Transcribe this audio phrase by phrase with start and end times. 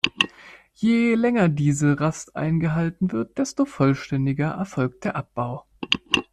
[0.73, 5.67] Je länger diese Rast eingehalten wird, desto vollständiger erfolgt der Abbau.